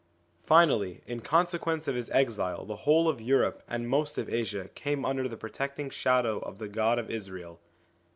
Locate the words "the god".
6.57-6.97